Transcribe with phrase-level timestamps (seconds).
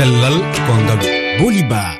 [0.00, 1.00] cellal ko ngal
[1.36, 1.99] boliba.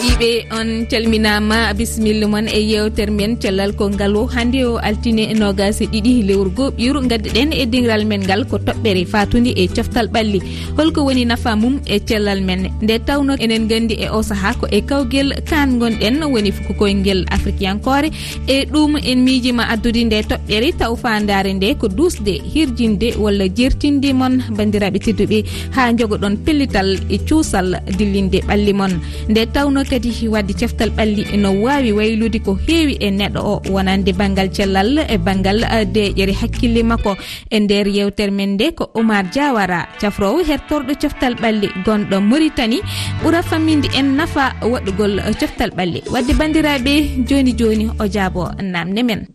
[0.00, 4.26] heeɗiɓe on calminama bisimilla moon e yewtere men cellal kongal o.
[4.34, 8.56] Hannde o altine e nogas e ɗiɗi lewru goɓɓiru gaddeɗen e dingral men ngal ko
[8.58, 10.40] toɓɓere fatude e coftal ɓalli.
[10.76, 12.62] Holko woni nafa mum e cellal men.
[12.82, 17.24] Nde tawno enen gandi e o saaha ko e kawguel kan gonɗen woni fukukoye guel
[17.30, 18.08] africankore
[18.48, 24.12] e ɗum en miijima addude nde toɓɓere taw fandare nde ko dusde hirjinde walla jertinde
[24.12, 25.44] moon bandiraɓe tedduɓe.
[25.74, 28.94] Ha jogoɗon pellital e cuusal dillinde ɓalli moon
[29.28, 33.54] nde tawno kadi wadde ceftal ɓalli no wawi waylude ko heewi e neɗɗo o.
[33.74, 37.16] Wonande banggal cellal e banggal e deƴere hakkille makko
[37.50, 39.88] e nder yewtere men nde ko oumar diawara.
[40.00, 42.78] Cafrowo hertorɗo ceftal ɓalli gonɗo maritani
[43.22, 46.02] ɓuura famminde en nafa waɗugol ceftal ɓalli.
[46.12, 49.26] Wadde bandiraɓe joni joni o jaabo namde men.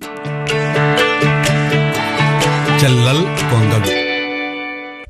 [2.80, 3.20] Cellal
[3.50, 4.05] ko ngaalu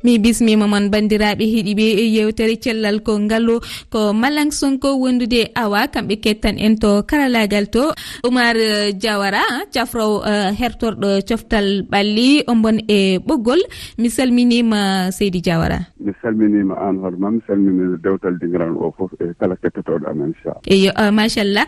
[0.06, 5.88] mi bismima moon bandiraɓe heeɗiɓe e yewtere cellal ko konngalo ko malang sonko wondude awa
[5.88, 7.82] kamɓe kettan en to karalagal to.
[8.22, 9.42] Oumar eh, diawara
[9.74, 13.60] cafrow eh, hertorɗo coftal ɓalli ombon e ɓoggol.
[13.98, 15.78] Mi salminima seydi diawara.
[15.98, 20.60] Mi salminima an hoorema mi salminima dewtal dingiran o foof e kala kettotoɗo amen inchallah.
[20.68, 21.66] Eyo eh, machallah.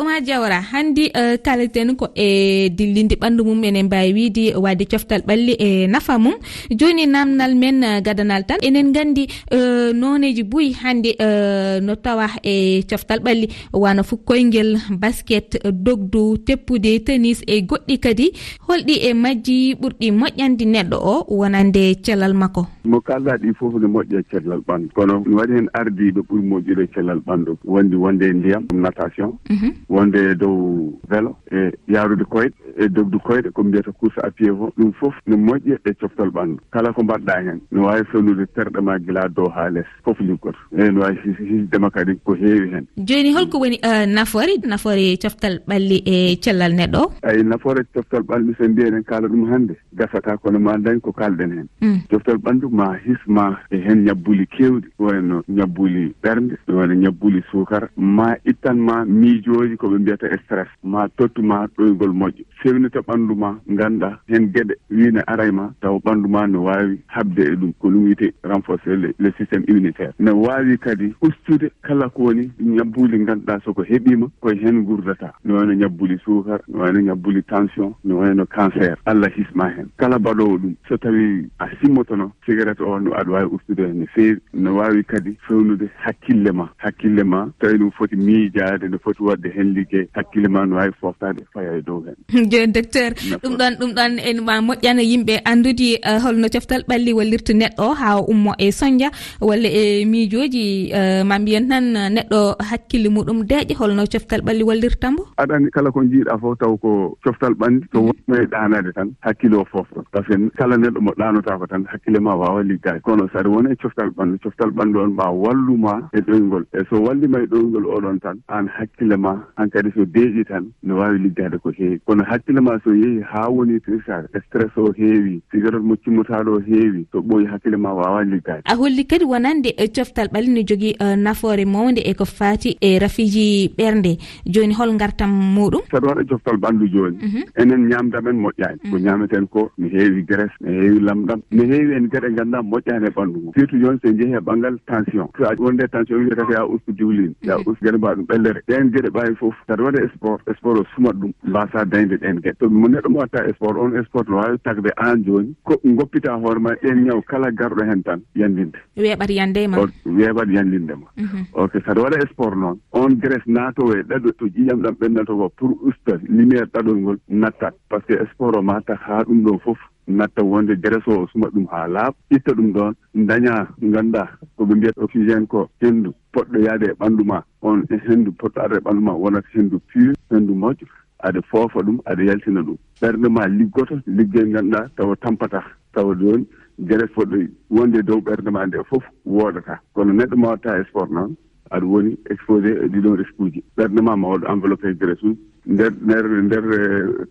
[0.00, 1.12] Oumar diawara hanndi
[1.44, 6.34] kaleten ko e dillinde ɓanndu mum enen mbawi wiide wadde coftal ɓalli e nafa mum.
[6.70, 8.56] Joni namdal ɓingal men euh, gadanal tan.
[8.62, 13.48] Enen gandi euh, noneji buyi hannde euh, no tawa e coftal ɓalli.
[13.72, 18.32] Wana fukkoyngel basket dogdu teppude tenis e goɗɗi kadi.
[18.68, 22.66] Holɗi e majji ɓurɗi moƴƴandi neɗɗo o wonande cellal makko.
[22.84, 26.88] Mo kalɗa ɗi fof ne moƴƴa cellal ɓandu kono mi waɗi hen ardiɓe ɓuuri moƴƴude
[26.94, 29.38] cellal ɓandu wondi wonde e ndiyam natation.
[29.50, 29.72] Mhm.
[29.88, 34.52] Wonde e dow vélo e yarude koyɗe e dogdu koyɗe ko mbiyata course à pied
[34.56, 37.60] fo ɗum fof ne moƴƴa e coftal ɓandu kala ko mbaɗɗa mbaɗɗa hen.
[37.70, 41.90] No wawi fewnude terɗe ma guila dow ha less foof liggoto eyi no wawi hisdema
[41.90, 42.86] kadi ko heewi hen.
[42.96, 47.12] Joni holko woni euh, nafoore nafoore coftal ɓalli e cellal neɗɗo o?
[47.28, 51.52] Eyi nafoore coftal ɓalli so mbiyeɗen kaala ɗum hannde gasata kono ma dañ ko kalɗen
[51.52, 51.68] hen.
[51.80, 51.98] Mm.
[52.10, 58.34] Coftal ɓandu ma hisma e hen ñabbuli kewɗi wayno ñabbuli ɓernde wayno ñabbuli sukara ma
[58.44, 60.68] ittanma miijoji koɓe mbiyata e stress.
[60.82, 62.44] Ma tottuma ɗoygol moƴƴo.
[62.62, 65.72] Fewnita ɓandu ma ganduɗa hen gueɗe wina ara ma.
[65.80, 69.32] Taw ɓandu ma no wawi ha habde e ɗum ko ɗum wiyete renforcer le, le
[69.38, 70.12] systéme immunitaire.
[70.18, 75.54] Ne wawi kadi ustude kala ko woni ñabbuli ganduɗa soko heeɓima koye hen gurdata no
[75.54, 78.96] wayno ñabbuli sukar no wayno ñabbuli tension no wayno cancer.
[79.06, 79.88] Allah hisma hen.
[79.96, 80.74] Kala mbaɗowo ɗum.
[80.88, 84.40] So tawi a simmotono cigarette o no aɗa wawi ustude hen no feewi.
[84.54, 86.68] No wawi kadi fewnude hakkille ma.
[86.78, 90.92] Hakkille ma tawi ɗum foti miijade no foti wadde hen ligguey hakkille ma no wawi
[91.00, 92.16] foftade faya e dow hen.
[92.50, 93.12] Joni docteur
[93.42, 97.52] ɗum ɗon ɗum ɗon en ma moƴƴana yimɓe andude eh, holno coftal ɓalli ɓuri wallirde
[97.54, 103.44] neɗɗo ha ummo e soñdia walla e miijoji eh, ma mbiyen tan neɗɗo hakkille muɗum
[103.44, 108.00] deeƴe holno coftal ɓalli wallirtambo aɗani kala ko jiiɗa fof taw ko coftal ɓandi so
[108.00, 111.84] wonno e ɗanade tan hakkille o fofton par ce que kala neɗɗo mo ɗanotako tan
[111.92, 116.08] hakkille ma wawa liggade kono saɗa woni e coftal ɓandu coftal ɓandu on ma walluma
[116.12, 116.64] e ɗoygol.
[116.72, 120.72] E so wallima e ɗoygol oɗon tan an hakkille ma han kadi so deeƴi tan
[120.82, 122.00] ne wawi liggade ko heewi.
[122.06, 126.60] Kono hakkille ma so yeehi ha woni tirsade stress o heewi cigarette mo cimmotaaɗo o
[126.60, 130.48] heewi liggani so ɓooyi hakkille ma wawa liggade a holli kadi wonande e coftal ɓalli
[130.50, 134.18] no jogui e, nafoore mawde e ko fati e rafiji ɓernde.
[134.46, 135.82] Joni hol gartam muɗum?
[135.90, 137.42] Saɗa waɗa coftal ɓandu joni mhm.
[137.56, 138.90] enen ñamdamen moƴƴani mm.
[138.90, 143.06] ko ñameten ko ne heewi graisse ne heewi lamɗam ne heewi en gueɗe ganduɗa moƴƴani
[143.06, 143.52] e ɓandu mum.
[143.56, 145.28] Surtout joni so jeehi e ɓanggal tension.
[145.38, 147.64] So a wonde tension wiyete ko ya ustu diwlin ya mm.
[147.66, 148.60] ustu gueɗe mbaɗum ɓellere.
[148.68, 152.56] Ɗen gueɗe ɓawi foof saɗa waɗa sport sport o sumat ɗum mbasa dañde ɗen gueɗe
[152.60, 156.32] so mo neɗɗo mo watta sport on sport no wawi tagde an joni ko goppita
[156.36, 158.78] hoore ma ɗe ɗen ñaw kala garɗo hen tan yandinde.
[158.96, 159.76] Weeɓat yandema.
[160.04, 161.44] Weeɓat yandindema mhm.
[161.52, 165.48] ok saɗa waɗa sport noon on graisse naato e ɗaɗo to ƴiƴam ɗam ɓennata ko
[165.56, 167.74] pour usta lumiére ɗaɗol ngol nattat.
[167.88, 171.48] Par ce que sport o matat haa ɗum ɗon fof natta wonde graisse o suma
[171.48, 172.14] ɗum haa laaɓ.
[172.30, 177.24] Itta ɗum ɗon daña ngannda ko ɓe mbiyata oxygéne ko henndu poɗɗo yaade e ɓanndu
[177.24, 177.42] ma.
[177.62, 180.86] On henndu poɗɗo arde e ɓanndu ma wonata henndu pure henndu moƴƴo.
[181.24, 182.76] Aɗa foofa ɗum aɗa yaltina ɗum.
[183.00, 185.62] Ɓernde ma liggoto liggey ngannduɗa tawa tampata
[185.94, 186.46] tawa joni
[186.78, 187.36] gueɗe foɗɗo
[187.70, 189.80] wonde dow ɓerde ma nde fof woodata.
[189.94, 191.36] Kono neɗɗo mo watta e sport noon
[191.70, 195.92] aɗa woni exposé e ɗiɗon risque uji ɓerde ma ma waɗo enveloppé graisse uji nder
[196.02, 196.64] nder nder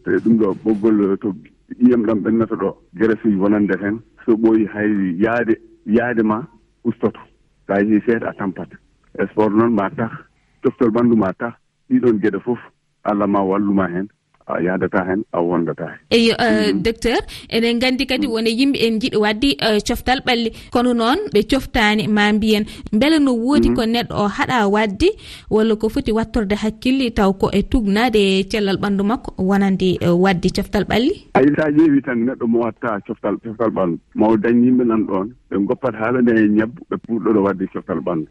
[0.05, 1.35] e ɗum ɗo ɓoggol to
[1.79, 3.99] ƴiyam ɗam ɓennata ɗo graisse uji wonande hen.
[4.25, 5.55] So ɓooyi hay yaade
[5.85, 6.44] yaade ma
[6.83, 7.19] ustoto.
[7.67, 8.69] Sa yehi seeɗa a tampat
[9.19, 10.11] e sport noon ma tah
[10.61, 11.53] toftol ɓanndu ma tah
[11.89, 12.59] ɗiɗon geɗe fof
[13.03, 14.07] allah ma walluma heen
[14.57, 16.00] a yadata hen a wondata hen.
[16.09, 16.81] Eyi euh, mm-hmm.
[16.83, 18.33] docteur eɗen gandi kadi mm-hmm.
[18.36, 20.50] wona yimɓe en jiiɗi wadde euh, coftal ɓalli.
[20.71, 22.65] Kono noon ɓe coftani ma mbiyen.
[22.92, 23.75] Beele no woodi mm-hmm.
[23.75, 25.09] ko neɗɗo o haɗa wadde
[25.50, 30.15] walla ko foti wattorde hakkille taw ko e tugnade e cellal ɓandu makko wonande euh,
[30.15, 31.13] wadde coftal ɓalli?
[31.33, 35.27] Ayi sa ƴeewi tan neɗɗo mo watta coftal coftal ɓandu mawo dañ yimɓe nan ɗon
[35.50, 38.27] ɓe goppat haalande e ñabbu ɓe puɗɗoɗo wadde coftal ɓandu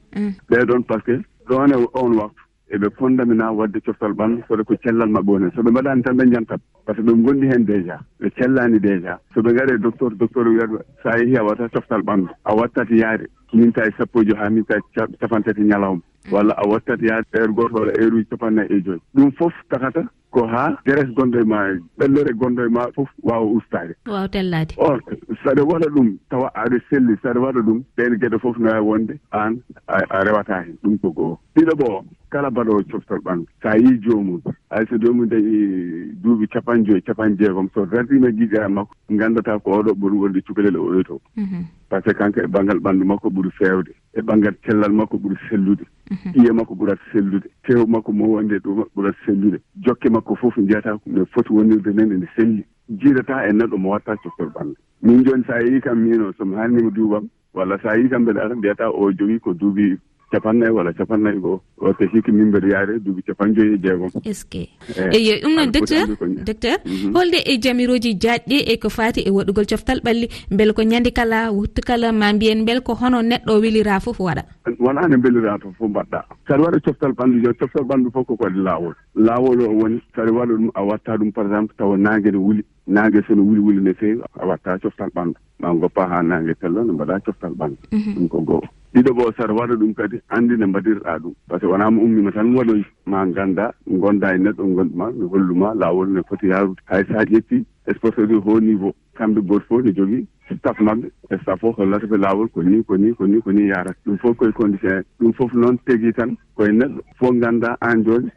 [0.51, 0.85] ɓeɗon mm.
[0.89, 2.43] par ce que ɗon e on waktu
[2.75, 5.51] eɓe fondamina wadde coftal ɓallo kono ko cellal maɓɓe woni.
[5.55, 9.19] Soɓe mbaɗani tan ɓe jantat par ce que ɓe gonndi hen déjà ɓe cellani déjà.
[9.35, 13.85] Soɓe ngaɗe docteur docteur wiyata sa yeehi a watta coftal ɓanndu a wattat yaade minta
[13.87, 14.81] e sappojo haa min tawi
[15.21, 16.01] capantati ñalawma.
[16.01, 16.33] Mm.
[16.33, 19.01] Walla a wattat yaade heure goto walla heure uji capannayyi e joyi.
[19.17, 21.59] Ɗum foof takata ko haa deres gonɗo e ma
[21.99, 25.01] ɓellore gonɗo e ma fof waawa ustaade waaw tellaade on
[25.45, 29.15] saɗa waɗa ɗum tawa aɗa selli saɗa waɗa ɗum ɗeen geɗe fof no waawi wonde
[29.33, 31.39] aan a rewataa heen ɗum ko goo.
[31.57, 34.41] Ɗiɗo ɓoo kala mbaɗoowo coftol ɓanndu so a yii joomum
[34.71, 37.69] hay so joomum dañi e, duuɓi capan joyi capan jeegom.
[37.75, 41.21] So radiima giiƴiraa makko nganndataa ko oɗo ɓuri wonde cukalel o oyoto.
[41.37, 41.65] Mhm.
[41.89, 45.37] Par ce que kanko e baŋngal ɓanndu makko ɓuri feewde e baŋngal cellal makko ɓuri
[45.49, 45.85] sellude.
[46.11, 46.33] Mhm.
[46.35, 47.47] Iye makko ɓurat sellude.
[47.65, 49.59] Tew makko mo wonde e ɗum ɓurat sellude.
[49.81, 52.65] Jokke makko makko fof jiyata no foti wonirde men ene selli.
[52.91, 56.91] Jiidata e neɗɗo mo watta cokkol ɓalla min joni sa yii kam mino somi hannima
[56.91, 59.97] duuɓam walla sa yii kam mbeɗa ara mbiyata o jogii ko duuɓi
[60.31, 64.11] capannayyi walla capannayyi goo watte sikki min mbeɗa yaare duuɓi capan joyi e jeegom.
[64.25, 66.07] Est ce que eh, eh, eyi ɗum noon docteur
[66.47, 67.15] docteur mhm.
[67.17, 71.51] holde e jamiroji jaajɗi e ko fati e waɗugol coftal ɓalli beele ko ñande kala
[71.53, 74.43] wuttu kala ma mbiyen beele ko hono neɗɗo welira fof waɗa.
[74.79, 76.21] Wona no mbelira to fof mbaɗɗa.
[76.49, 78.95] Saɗa waɗa coftal ɓanndu jo coftal ɓanndu fof koko waɗi laawol.
[79.17, 82.63] Laawol o woni saɗa waɗa ɗum a watta ɗum par exemple tawa naangue ne wuli
[82.87, 85.35] naangue sono wuli wuli no feewi a watta coftal ɓanndu.
[85.59, 87.77] Ma goppa haa naangue tello ne mbaɗa coftal ɓanndu.
[87.93, 88.15] Mhm.
[88.15, 88.63] Ɗum ko goo
[88.95, 91.35] ɗiɗo bo sara waɗa ɗum kadi anndi no mbaɗirɗa ɗum.
[91.49, 95.27] Par ce que wonaa mo ummima tan waɗoy ma ngannda gonda e neɗɗo gonduma mi
[95.31, 96.81] holluma laawol no foti yaarude.
[96.87, 100.27] Hay so a ƴettii e sponsori haut niveau kamɓe goto fof ne jogii
[100.59, 103.41] staff maɓɓe e staff e o hollata ɓe laawol ko ni ko ni ko ni
[103.41, 103.95] ko ni yarata.
[104.07, 107.01] Ɗum fof koye condition ɗum fof noon tegi tan koye neɗɗo.
[107.19, 108.31] Fof ngannda aan jooni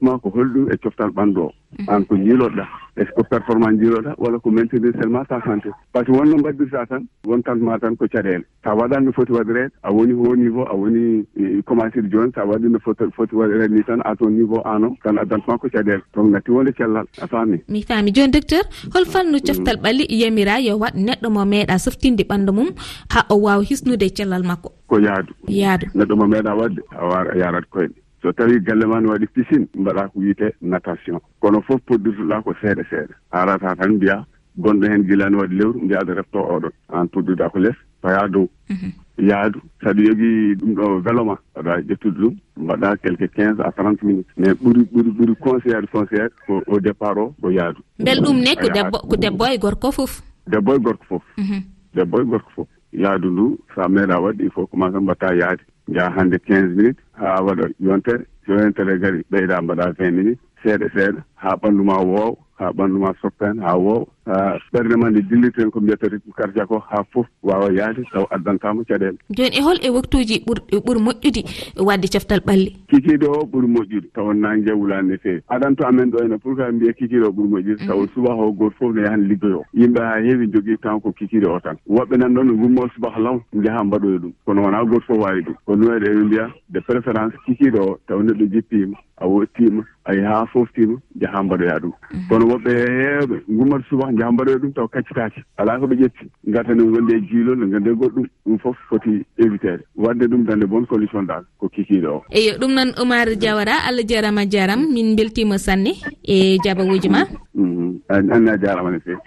[0.00, 1.88] ma ko holɗum e coftal ɓanndu o mhm.
[1.88, 2.64] an ko jiiloɗɗa
[2.96, 5.70] est ce que performance jiiloɗa walla ko maintenir seulement ta santé?
[5.92, 9.32] Par ce que wonno mbaddirta tan wontantma tan ko caɗele sa a waɗani no foti
[9.32, 13.72] waɗireede a woni ho niveau a woni e, commencir jooni sa waɗi no foti waɗireede
[13.74, 17.06] ni tan a ton niveau an o tan addantma ko caɗele donc natti wonde cellal
[17.20, 17.62] a faami.
[17.68, 18.12] Mi faami.
[18.12, 18.62] Jooni docteur
[18.94, 22.68] hol fannu coftal ɓalli yamira yo waɗ neɗɗo mo meeɗa softinde ɓanndu mum
[23.10, 24.72] ha o wawa hisnude cellal makko.
[24.86, 25.32] Ko yaadu.
[25.48, 25.86] Yaadu.
[25.94, 27.94] Neɗɗo mo meeɗa wadde a wara yarat koyɗe.
[28.22, 31.18] So tawi galle ma ne waɗi piscine mbaɗa ko wiyete natation.
[31.40, 33.14] Kono fof poddirtuɗa ko seeɗa seeɗa.
[33.32, 34.24] Arata tan mbiya
[34.58, 36.70] gonɗo heen gilani waɗi lewru mbiyaɗo refto oɗon.
[36.92, 38.48] An tudduɗa ko less paya dow.
[38.70, 38.92] Mhm.
[39.18, 39.58] Yaadu.
[39.82, 44.26] Saɗa yogii ɗum ɗo velo ma aɗa ƴettude ɗum mbaɗa quelque quinze à trente minutes.
[44.36, 47.80] Mais ɓuri ɓuri ɓuri conseillére conseillére ko au départ o ko yaadu.
[47.98, 50.22] Bel ɗum ne ko debbo ko debbo e gorko fof.
[50.46, 51.22] debbo e gorko fof.
[51.38, 51.62] Mhm.
[51.94, 52.68] Debbo e gorko fof.
[52.92, 55.62] Yaadu ndu so a meeɗa waɗde il faut commence mbatta yaade.
[55.88, 61.22] Jaha hannde quinze minutes haa waɗa yontere yontere gari ɓeyɗa mbaɗa vingt minutes seeɗa seeɗa
[61.34, 65.80] haa ɓanndu ma woowa haa ɓanndu ma soppeen haa woowa ɓernde ma nde dillirten ko
[65.80, 69.18] mbiyata rythme cardia ko haa fof wawa yaade taw addantama caɗele.
[69.30, 71.42] Joni e hol e waktuji ɓurɗi e ɓuri moƴƴude
[71.82, 72.76] wadde ceftal ɓalli?
[72.88, 76.70] Kikiɗo o ɓuuri moƴƴude taw nan jawulani no fewi aɗanto amen ɗo ene pour qua
[76.72, 78.08] mbiya kikiɗo o ɓuuri moƴƴude tawa mm.
[78.14, 79.64] subaha o goto foof ne yahan liggoy o.
[79.74, 81.76] Yimɓe ha heewi jogui temps ko kikiiɗe o tan.
[81.88, 84.32] Woɓɓe nan ɗon no ngummoo subaha law jaaha mbaɗoye ɗum.
[84.44, 85.54] Kono wona goto foof wawi ɗum.
[85.66, 90.46] Ko noweɗe eɓe mbiya de préférence kikiɗo o taw neɗɗo jippima a wottima a yahaa
[90.46, 91.92] foftima jaaha mbaɗoya ɗum.
[92.14, 92.28] Mm.
[92.28, 96.24] Kono woɓɓe heewɓe ngummat subaha jaha mbaɗoya ɗum taw kaccitaki ala koɓe ƴetti.
[96.46, 100.86] Gartane gonde e jiilol no gande goɗɗum ɗum foof foti évitede wadde ɗum dande bonne
[100.86, 102.22] condition dal ko kikiɗo o.
[102.30, 105.92] Eyo ɗum noon oumar diawara allah jarama jaram min beltima sanne
[106.24, 107.24] e jaabawuji ma.
[107.54, 108.00] Mhm.
[108.08, 109.20] Anne a jarama no fewi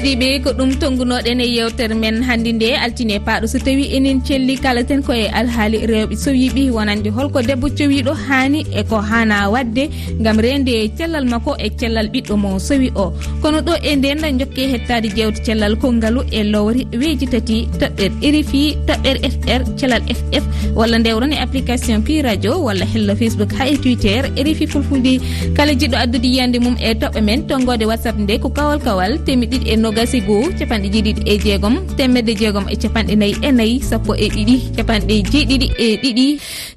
[0.00, 2.22] heeɗiɓe ko ɗum tonggunoɗen e yewtere men.
[2.28, 6.14] Hannde nde altine paaɗo so tawi enen celli kalaten koye alhaali rewɓe.
[6.24, 9.84] Sowiɓe wonande holko debbo cowiɗo haani e ko hana wadde
[10.24, 13.12] gam rende e cellal makko e cellal ɓiɗɗo mo sowi o.
[13.42, 18.62] Kono ɗo e nden jokke hettade jewte cellal konngalu e lowri weeji tati toɓɓere rfi
[18.86, 20.44] toɓɓere fr cellal ff
[20.78, 23.52] walla ndewron e application pi radio walla hello facebook.
[23.58, 25.20] Ha e twitter rfi fulfulde.
[25.56, 29.46] Kala jiɗɗo addude yiyande mum e toɓɓe men tonggode whatsapp nde ko kawal kawal temi
[29.46, 33.50] ɗiɗi e no nogasi goho capanɗe jeeɗiɗi e jeegom temedde jeegom e capanɗe nayyi e
[33.58, 36.26] nayyi sappo e ɗiɗi capanɗe jeeɗiɗi e ɗiɗi.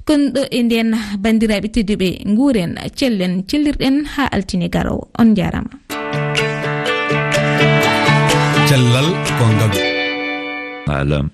[0.06, 0.90] Kono ɗo e nden
[1.22, 5.70] bandiraɓe tedduɓe guuren cellen cellirɗen ha altine garowo on jarama
[8.68, 9.78] cellal ko ngaalu
[10.90, 11.26] alam